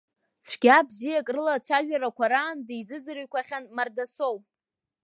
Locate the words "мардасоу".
3.75-4.35